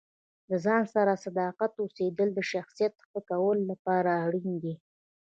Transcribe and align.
د 0.49 0.51
ځان 0.65 0.83
سره 0.93 1.11
صادق 1.23 1.59
اوسیدل 1.81 2.29
د 2.35 2.39
شخصیت 2.51 2.93
ښه 3.07 3.19
کولو 3.29 3.61
لپاره 3.71 4.11
اړین 4.25 4.51
دي. 4.63 4.73